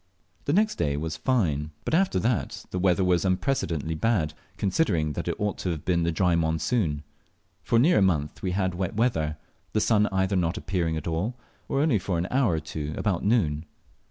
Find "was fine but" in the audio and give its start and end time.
0.97-1.93